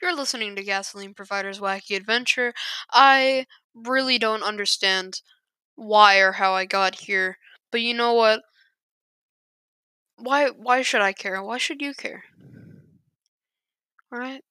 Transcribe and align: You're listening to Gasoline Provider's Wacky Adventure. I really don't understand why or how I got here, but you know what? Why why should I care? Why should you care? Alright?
You're 0.00 0.14
listening 0.14 0.54
to 0.56 0.62
Gasoline 0.62 1.14
Provider's 1.14 1.58
Wacky 1.60 1.96
Adventure. 1.96 2.54
I 2.92 3.46
really 3.74 4.18
don't 4.18 4.42
understand 4.42 5.20
why 5.76 6.18
or 6.18 6.32
how 6.32 6.54
I 6.54 6.64
got 6.66 6.96
here, 6.96 7.38
but 7.70 7.80
you 7.80 7.94
know 7.94 8.14
what? 8.14 8.42
Why 10.16 10.48
why 10.50 10.82
should 10.82 11.02
I 11.02 11.12
care? 11.12 11.40
Why 11.40 11.58
should 11.58 11.80
you 11.80 11.94
care? 11.94 12.24
Alright? 14.12 14.44